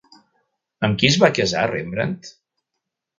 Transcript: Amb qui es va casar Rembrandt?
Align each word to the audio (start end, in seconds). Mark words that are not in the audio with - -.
Amb 0.87 0.95
qui 1.03 1.09
es 1.09 1.17
va 1.23 1.29
casar 1.39 1.65
Rembrandt? 1.73 2.31